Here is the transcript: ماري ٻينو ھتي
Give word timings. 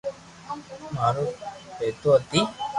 ماري 0.95 1.25
ٻينو 1.77 2.11
ھتي 2.23 2.39